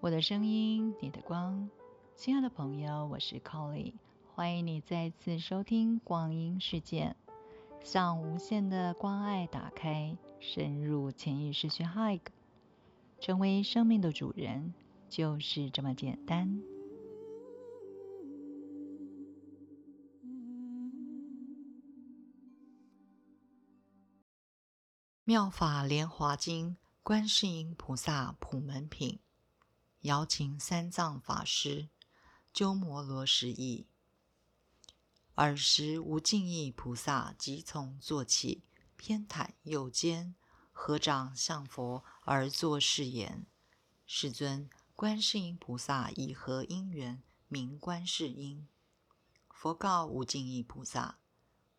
[0.00, 1.68] 我的声音，你的光，
[2.14, 3.94] 亲爱的朋友，我是 Colly，
[4.32, 7.16] 欢迎你再次收听光阴世界，
[7.82, 12.20] 向无限的关爱打开，深入潜意识去 Hug，
[13.18, 14.72] 成为生命的主人，
[15.08, 16.62] 就是这么简单。
[25.24, 29.18] 妙法莲华经，观世音菩萨普门品。
[30.00, 31.88] 邀请三藏法师
[32.52, 33.86] 鸠摩罗什译。
[35.34, 38.62] 尔时无尽意菩萨即从坐起，
[38.96, 40.34] 偏袒右肩，
[40.72, 43.46] 合掌向佛而作是言
[44.06, 48.66] ：“世尊，观世音菩萨以何因缘名观世音？”
[49.50, 51.18] 佛告无尽意菩萨：“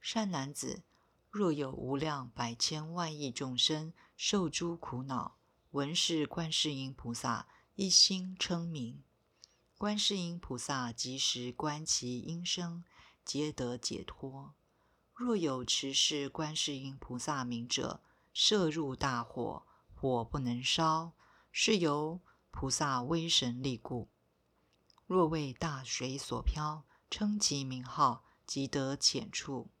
[0.00, 0.82] 善男子。”
[1.30, 5.36] 若有无量百千万亿众生受诸苦恼，
[5.72, 9.02] 闻是观世音菩萨一心称名，
[9.76, 12.84] 观世音菩萨即时观其音声，
[13.24, 14.54] 皆得解脱。
[15.12, 18.00] 若有持是观世音菩萨名者，
[18.32, 21.14] 摄入大火，火不能烧，
[21.50, 22.20] 是由
[22.52, 24.08] 菩萨威神力故。
[25.08, 29.72] 若为大水所漂，称其名号，即得浅处。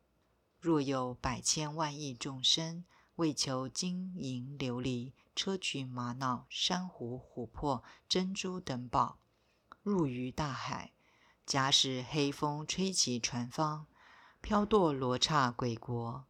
[0.58, 2.84] 若有百千万亿众生
[3.16, 9.18] 为求金银琉璃、砗磲玛瑙、珊瑚、琥珀、珍珠等宝，
[9.82, 10.92] 入于大海，
[11.46, 13.86] 假使黑风吹起船方，
[14.40, 16.24] 飘堕罗刹鬼国。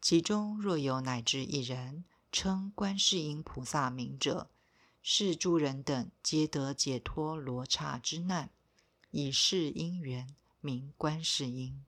[0.00, 4.50] 其中若有乃至一人称观世音菩萨名者，
[5.02, 8.50] 是诸人等皆得解脱罗刹之难，
[9.10, 11.84] 以是因缘名观世音。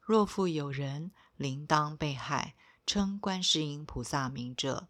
[0.00, 2.54] 若复有人临当被害，
[2.92, 4.88] 称观世音菩萨名者，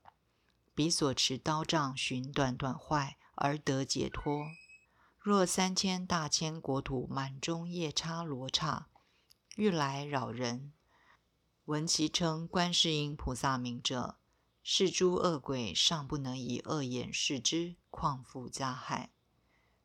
[0.75, 4.47] 彼所持刀杖寻短短坏而得解脱。
[5.19, 8.89] 若三千大千国土满中夜叉罗刹
[9.57, 10.73] 欲来扰人，
[11.67, 14.17] 闻其称观世音菩萨名者，
[14.63, 19.13] 是诸恶鬼尚不能以恶眼视之，况复加害。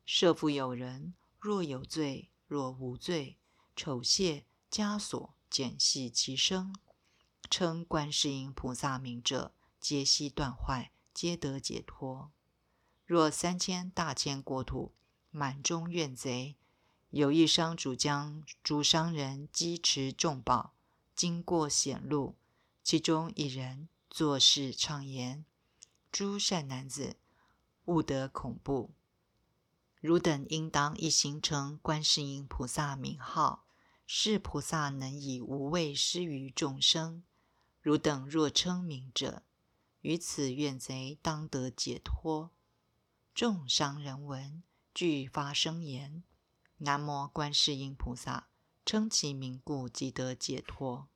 [0.06, 3.36] 设复有人若有罪，若无罪，
[3.76, 4.44] 丑亵。
[4.70, 6.74] 枷锁减细其声，
[7.48, 12.30] 称观世音菩萨名者，皆悉断坏，皆得解脱。
[13.04, 14.92] 若三千大千国土
[15.30, 16.56] 满中怨贼，
[17.10, 20.74] 有一商主将诸商人积持重宝，
[21.14, 22.36] 经过险路，
[22.82, 25.44] 其中一人作事唱言
[26.10, 27.16] ：“诸善男子，
[27.86, 28.90] 勿得恐怖。
[30.00, 33.62] 汝等应当一心称观世音菩萨名号。”
[34.08, 37.24] 是菩萨能以无畏施于众生。
[37.86, 39.44] 汝等若称名者，
[40.00, 42.50] 于此怨贼当得解脱。
[43.32, 46.24] 众商人闻，俱发声言
[46.78, 48.48] ：“南无观世音菩萨！”
[48.84, 51.06] 称其名故，即得解脱。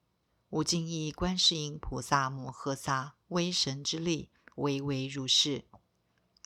[0.51, 5.65] 无尽意观世音菩萨摩诃萨威神之力，唯唯如是。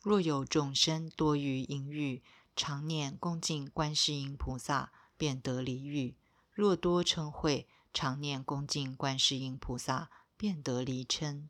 [0.03, 2.23] 若有众生多于淫欲，
[2.57, 6.17] 常念恭敬观世音菩萨，便得离欲。
[6.51, 11.49] 若多称会，常念恭敬观世音菩萨，便得离嗔；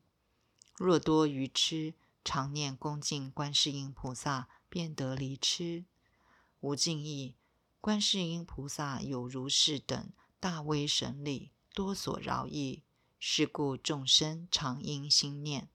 [0.77, 5.85] 若多愚痴，常念恭敬观世音菩萨，便得离痴。
[6.59, 7.35] 无尽意，
[7.81, 12.83] 观世音菩萨有如是等大威神力，多所饶益。
[13.17, 15.69] 是故众生常应心念：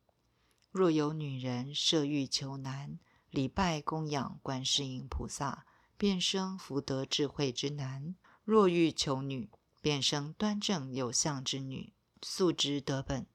[0.70, 3.00] 若有女人设欲求男，
[3.30, 5.66] 礼拜供养观世音菩萨，
[5.96, 8.14] 便生福德智慧之男。
[8.44, 9.50] 若欲求女，
[9.80, 13.26] 便生端正有相之女，素质得本，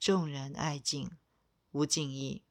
[0.00, 1.10] 众人爱敬，
[1.72, 2.42] 无尽意。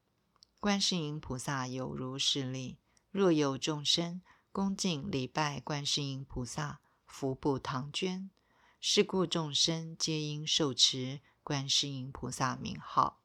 [0.60, 2.78] 观世音菩萨有如是力。
[3.10, 8.30] 若有众生恭敬礼拜观世音菩萨，福不唐捐。
[8.80, 13.20] 是故众生皆应受持观世音菩萨名号。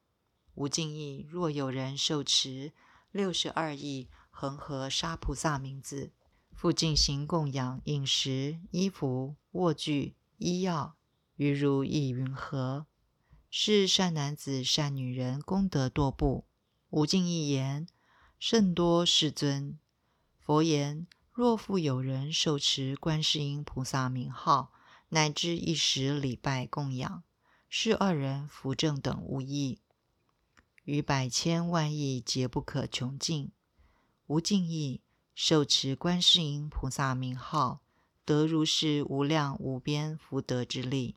[0.55, 1.25] 无尽意。
[1.29, 2.73] 若有人受持
[3.11, 6.13] 六十二亿恒河沙菩萨名字。
[6.59, 10.97] 复进行供养、饮食、衣服、卧具、医药，
[11.37, 12.85] 于如意云何？
[13.49, 16.43] 是善男子、善女人功德多不？
[16.89, 17.87] 无尽一言，
[18.37, 19.79] 甚多世尊。
[20.37, 24.73] 佛言：若复有人受持观世音菩萨名号，
[25.07, 27.23] 乃至一时礼拜供养，
[27.69, 29.79] 是二人福正等无异，
[30.83, 33.53] 于百千万亿皆不可穷尽。
[34.27, 34.99] 无尽意。
[35.41, 37.79] 受持观世音菩萨名号，
[38.25, 41.15] 得如是无量无边福德之力。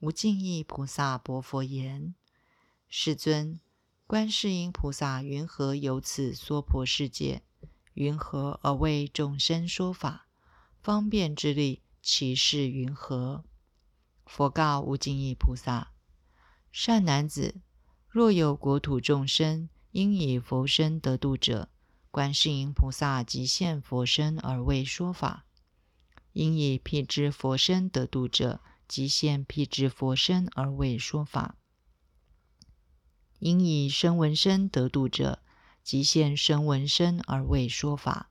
[0.00, 2.16] 无尽意菩萨薄佛言：
[2.88, 3.60] 世尊，
[4.08, 7.44] 观世音菩萨云何由此娑婆世界？
[7.92, 10.26] 云何而为众生说法？
[10.82, 13.44] 方便之力，其事云何？
[14.26, 15.92] 佛告无尽意菩萨：
[16.72, 17.60] 善男子，
[18.08, 21.68] 若有国土众生应以佛身得度者，
[22.14, 25.42] 观世音菩萨即现佛身而为说法；
[26.32, 31.56] 应以辟支佛身得度者，即现辟支佛身而为说法。
[33.40, 35.42] 因以声闻身得度者，
[35.82, 38.28] 即现声闻身而为说法；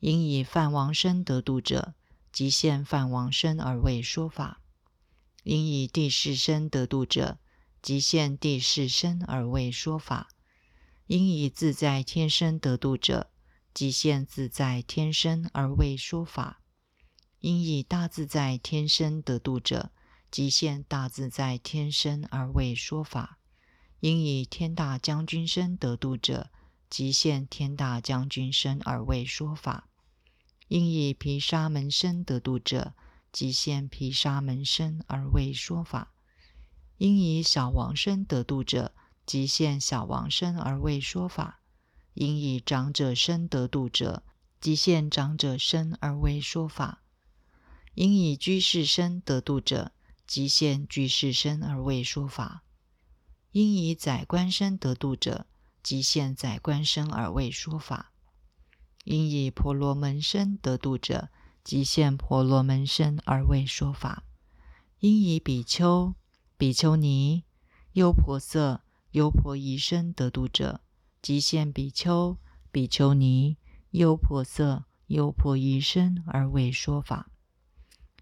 [0.00, 1.94] 因以梵王身得度者，
[2.32, 4.56] 即现梵王身而为说法；
[5.44, 7.38] 因以地势身得度者，
[7.80, 10.26] 即现地势身而为说法；
[11.06, 13.30] 因以自在天身得度者，
[13.72, 16.58] 即现自在天身而为说法；
[17.38, 19.92] 因以大自在天身得度者，
[20.30, 23.38] 即现大自在天身而为说法。
[24.00, 26.50] 因以天大将军身得度者，
[26.90, 29.88] 即现天大将军身而为说法；
[30.68, 32.94] 因以毗沙门身得度者，
[33.32, 36.08] 即现毗沙门身而为说法；
[36.98, 38.92] 因以小王身得度者，
[39.26, 41.58] 即现小王身而为说法；
[42.14, 44.22] 因以长者身得度者，
[44.60, 47.00] 即现长者身而为说法；
[47.94, 49.90] 因以居士身得度者，
[50.26, 52.62] 即现居士身而为说法。
[53.50, 55.46] 因以宰官身得度者，
[55.82, 58.12] 即现宰官身而为说法；
[59.04, 61.30] 因以婆罗门身得度者，
[61.64, 64.24] 即现婆罗门身而为说法；
[65.00, 66.14] 因以比丘、
[66.56, 67.44] 比丘尼、
[67.92, 68.82] 优婆塞、
[69.16, 70.82] 优婆夷身得度者，
[71.22, 72.36] 即现比丘、
[72.70, 73.56] 比丘尼、
[73.92, 77.30] 优婆塞、优婆夷身而为说法；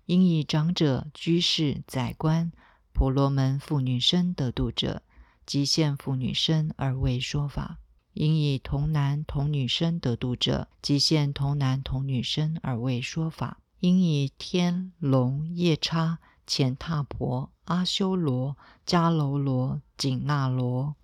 [0.06, 2.52] 因以长者、居士、宰官、
[2.92, 5.02] 婆罗门妇女身得度者，
[5.44, 7.78] 即现妇女身而为说法；
[8.12, 18.56] 因以童男童女身得度者，即现童男童女身而为说法；因以天龙夜叉前闼婆阿修罗
[18.86, 20.96] 迦楼罗紧那罗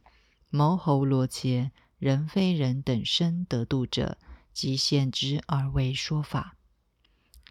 [0.50, 4.19] 摩喉罗伽人非人等身得度者，
[4.52, 6.56] 即现之而为说法；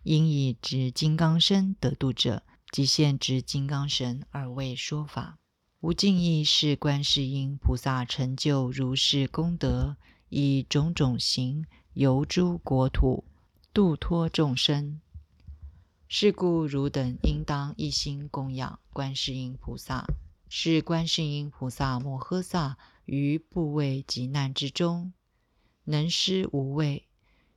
[0.03, 5.37] 因以执金刚身得度者，即现执金刚身而为说法。
[5.81, 9.95] 无尽意是观世音菩萨成就如是功德，
[10.27, 13.23] 以种种行游诸国土，
[13.73, 14.99] 度脱众生。
[16.11, 20.07] 是故汝等应当一心供养观世音菩萨，
[20.49, 25.13] 是观世音菩萨摩诃萨于怖畏极难之中，
[25.83, 27.05] 能施无畏。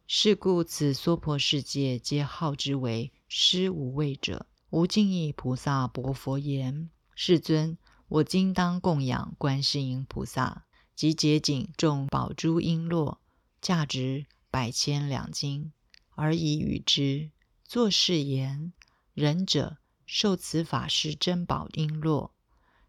[0.07, 4.45] 是故此娑婆世界皆号之为施无畏者。
[4.69, 7.79] 无尽意菩萨薄佛言：世尊。
[8.09, 13.17] 我今当供养观世音菩萨，即结锦众宝珠璎珞，
[13.63, 15.73] 价值百千两金，
[16.11, 17.31] 而以与之。
[17.73, 18.75] 作是言：
[19.15, 22.33] 仁者受此法师珍宝璎珞，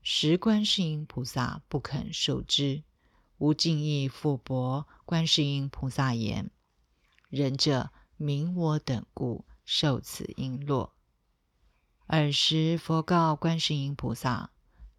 [0.02, 2.84] 时观世音菩萨不肯受之。
[3.38, 6.52] 无尽意复薄观世音菩萨言：
[7.30, 10.90] 仁者明我等故受此璎珞。
[12.08, 14.52] 尔时佛告观世音菩萨。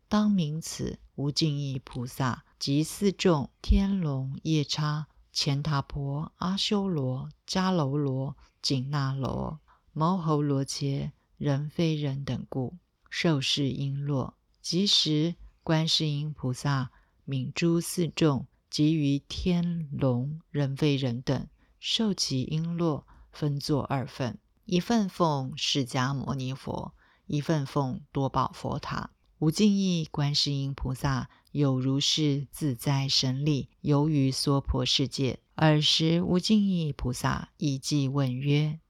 [0.09, 9.61] 当名此无尽意菩萨及四众天龙夜叉乾闼婆阿修罗迦楼罗紧那罗
[9.97, 12.75] 摩喉罗伽人非人等故
[13.09, 14.35] 受是璎珞。
[14.61, 16.91] 即时观世音菩萨
[17.25, 21.47] 悯诸四众及于天龙人非人等，
[21.79, 26.93] 受其璎珞，分作二份：一份奉释迦牟尼佛，
[27.27, 29.13] 一份奉多宝佛塔。
[29.39, 35.39] 无尽意观世音菩萨有如是自在神力，游于娑婆世界。
[35.55, 38.81] 尔时，无尽意菩萨亦即问曰：“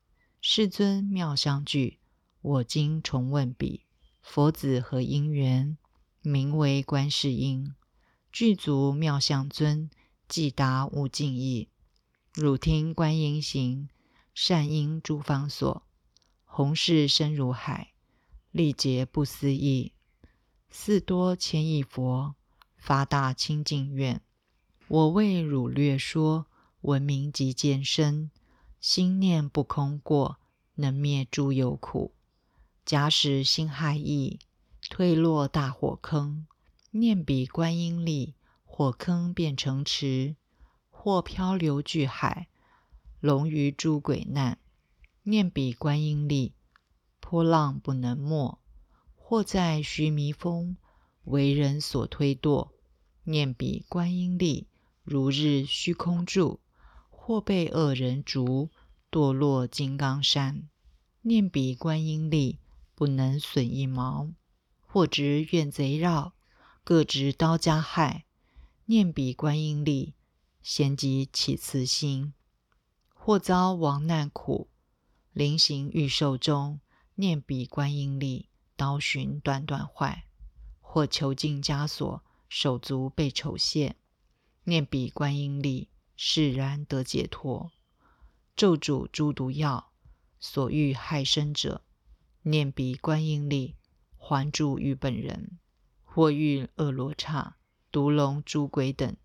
[0.46, 2.00] 世尊妙相具，
[2.42, 3.86] 我今重问彼：
[4.20, 5.78] 佛子何因缘，
[6.20, 7.74] 名为观世音？
[8.30, 9.88] 具足妙相尊，
[10.28, 11.70] 即达无尽意。
[12.34, 13.88] 汝听观音行，
[14.34, 15.82] 善因诸方所，
[16.44, 17.94] 弘誓深如海，
[18.50, 19.94] 历劫不思议。”
[20.68, 22.34] 四多千亿佛
[22.76, 24.20] 发大清净愿，
[24.88, 26.44] 我为汝略说，
[26.82, 28.30] 闻名即见身，
[28.86, 30.38] 心念不空过，
[30.74, 32.12] 能灭诸有苦。
[32.84, 34.38] 假使心害意，
[34.90, 36.46] 退落大火坑，
[36.90, 38.34] 念彼观音力，
[38.66, 40.36] 火坑变成池；
[40.90, 42.48] 或漂流巨海，
[43.20, 44.58] 龙于诸鬼难，
[45.22, 46.52] 念彼观音力，
[47.20, 48.58] 波浪不能没。
[49.16, 50.76] 或在须弥峰，
[51.24, 52.72] 为人所推堕；
[53.22, 54.66] 念彼观音力，
[55.02, 56.58] 如日虚空住；
[57.08, 58.68] 或被恶人逐，
[59.14, 60.68] 堕落金刚山。
[61.22, 62.58] 念彼观音力，
[62.96, 64.32] 不能损一毛；
[64.80, 66.34] 或执怨贼绕，
[66.82, 68.24] 各执刀加害。
[68.86, 70.14] 念彼观音力，
[70.64, 72.32] 先即起慈心；
[73.14, 74.68] 或遭亡难苦，
[75.32, 76.80] 临行欲寿终。
[77.14, 80.24] 念彼观音力，刀寻断断坏；
[80.80, 83.92] 或囚禁枷锁，手足被丑亵。
[84.64, 87.70] 念彼观音力，释然得解脱。
[88.56, 89.92] 咒诅诸毒药，
[90.38, 91.82] 所欲害身者，
[92.42, 93.74] 念彼观音力，
[94.16, 95.58] 还助于本人。
[96.04, 97.56] 或遇恶罗刹、
[97.90, 99.16] 毒龙、诸鬼等，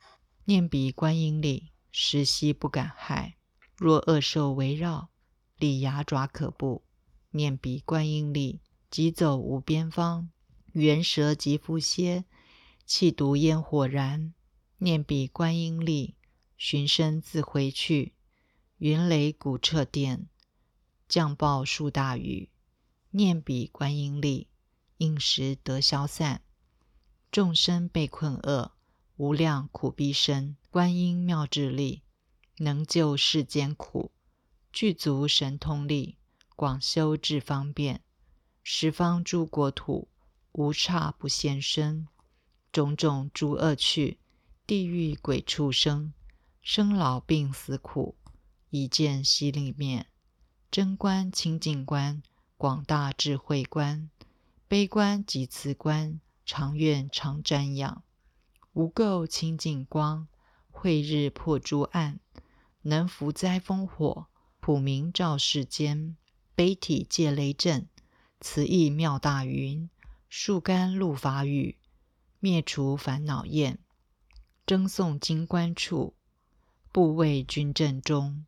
[0.45, 3.35] 念彼观音力，时悉不敢害。
[3.75, 5.11] 若恶兽围绕，
[5.57, 6.83] 利牙爪可怖。
[7.29, 10.29] 念彼观音力，即走无边方；
[10.73, 12.25] 猿蛇即伏歇，
[12.87, 14.33] 气毒烟火燃。
[14.79, 16.15] 念彼观音力，
[16.57, 18.13] 寻声自回去。
[18.79, 20.29] 云雷鼓彻电，
[21.09, 22.49] 降暴数大雨。
[23.11, 24.47] 念彼观音力，
[24.99, 26.43] 应时得消散。
[27.29, 28.71] 众生被困厄，
[29.17, 30.55] 无量苦逼生。
[30.69, 32.03] 观音妙智力，
[32.59, 34.13] 能救世间苦。
[34.71, 36.17] 具足神通力。
[36.55, 38.01] 广修智方便，
[38.63, 40.07] 十方诸国土
[40.53, 42.07] 无刹不现身，
[42.71, 44.19] 种种诸恶趣，
[44.65, 46.13] 地狱鬼畜生，
[46.61, 48.15] 生老病死苦，
[48.69, 50.07] 一见悉利面。
[50.71, 52.21] 真观清净观，
[52.57, 54.09] 广大智慧观，
[54.67, 58.03] 悲观及慈观，常愿常瞻仰。
[58.73, 60.27] 无垢清净光，
[60.69, 62.19] 慧日破诸暗，
[62.83, 64.27] 能伏灾风火，
[64.59, 66.15] 普明照世间。
[66.53, 67.87] 悲体借雷震，
[68.39, 69.89] 慈意妙大云，
[70.29, 71.77] 树干露法雨，
[72.39, 73.79] 灭除烦恼焰。
[74.65, 76.13] 争诵经观处，
[76.91, 78.45] 部位军阵中，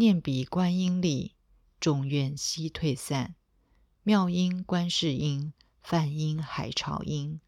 [0.00, 1.34] 念彼观音力，
[1.78, 3.34] 众怨悉退散。
[4.02, 5.52] 妙音观世音，
[5.82, 7.38] 梵音海潮音，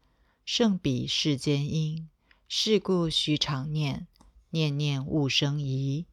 [0.45, 2.11] 胜彼世间音。
[2.47, 4.05] 是故须常念，
[4.51, 6.05] 念念勿生疑。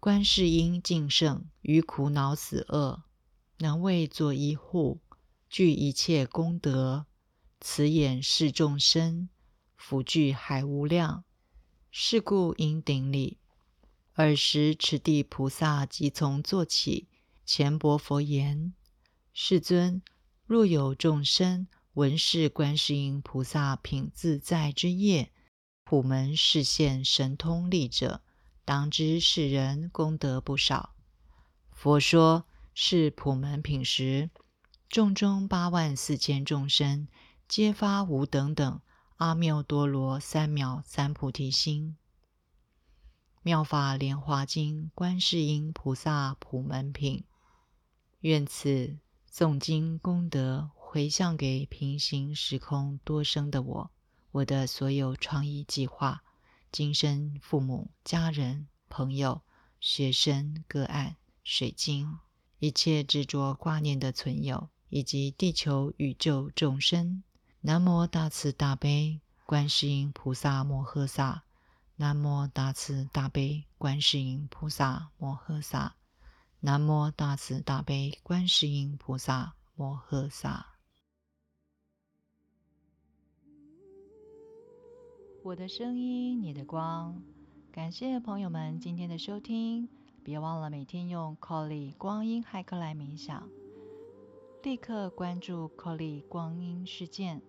[0.00, 3.04] 观世音净圣，于苦恼死厄。
[3.58, 5.02] 能为作一护，
[5.50, 7.04] 具一切功德。
[7.60, 9.28] 慈眼视众生，
[9.76, 11.24] 福聚海无量。
[11.90, 13.36] 是故应顶礼。
[14.14, 17.08] 尔时持地菩萨即从坐起，
[17.44, 18.74] 前薄佛言
[19.32, 20.02] ：“世尊，
[20.46, 25.32] 若有众生闻是观世音菩萨品自在之业，
[25.84, 28.22] 普门示现神通力者，
[28.64, 30.94] 当知世人功德不少。”
[31.70, 32.46] 佛说。
[32.74, 34.30] 是普门品时，
[34.88, 37.06] 众中八万四千众生，
[37.46, 38.80] 皆发无等等
[39.18, 41.98] 阿耨多罗三藐三菩提心。
[43.44, 47.24] 妙法莲华经观世音菩萨普门品，
[48.20, 53.90] 愿此诵经功德回向给平行时空多生的我，
[54.30, 56.22] 我的所有创意计划，
[56.70, 59.42] 今生父母、家人、朋友、
[59.80, 62.18] 学生、个案、水晶。
[62.60, 67.24] 一切执着挂念的存有，以及地球宇宙众生。
[67.62, 71.42] 南无大慈大悲观世音菩萨摩诃萨。
[71.96, 75.94] 南无大慈大悲观世音菩萨摩诃萨。
[76.60, 80.78] 南无大慈大悲观世音菩萨摩诃萨。
[85.44, 87.22] 我的声音，你的光。
[87.70, 89.88] 感谢朋友们今天的收听。
[90.24, 93.48] 别忘了每天用 Colly 光阴骇客来冥想，
[94.62, 97.42] 立刻关注 Colly 光阴事件，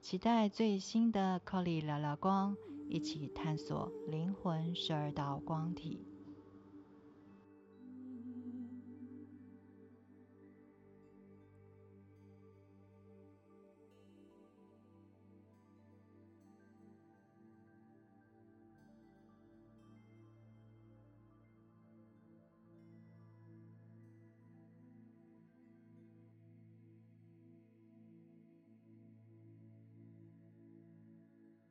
[0.00, 2.54] 期待最新的 Colly 聊聊光，
[2.88, 6.00] 一起探索灵魂十二道光体。